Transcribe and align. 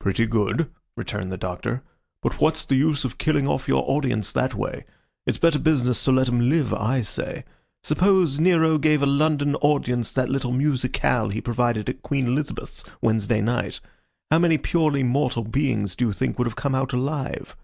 "Pretty 0.00 0.26
good," 0.26 0.70
returned 0.98 1.32
the 1.32 1.38
Doctor. 1.38 1.82
"But 2.20 2.42
what's 2.42 2.66
the 2.66 2.76
use 2.76 3.06
of 3.06 3.16
killing 3.16 3.48
off 3.48 3.66
your 3.66 3.84
audience 3.90 4.30
that 4.32 4.52
way? 4.54 4.84
It's 5.26 5.38
better 5.38 5.58
business 5.58 6.04
to 6.04 6.12
let 6.12 6.28
'em 6.28 6.50
live, 6.50 6.74
I 6.74 7.00
say. 7.00 7.42
Suppose 7.82 8.38
Nero 8.38 8.76
gave 8.76 9.00
a 9.00 9.06
London 9.06 9.54
audience 9.62 10.12
that 10.12 10.28
little 10.28 10.52
musicale 10.52 11.30
he 11.30 11.40
provided 11.40 11.88
at 11.88 12.02
Queen 12.02 12.26
Elizabeth's 12.26 12.84
Wednesday 13.00 13.40
night. 13.40 13.80
How 14.30 14.40
many 14.40 14.58
purely 14.58 15.02
mortal 15.02 15.44
beings, 15.44 15.96
do 15.96 16.04
you 16.08 16.12
think, 16.12 16.36
would 16.38 16.46
have 16.46 16.54
come 16.54 16.74
out 16.74 16.92
alive?" 16.92 17.56